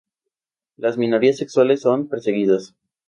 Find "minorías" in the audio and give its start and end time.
0.97-1.37